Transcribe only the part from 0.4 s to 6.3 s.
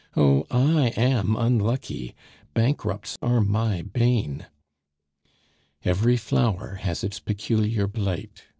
I am unlucky! bankrupts are my bane." "Every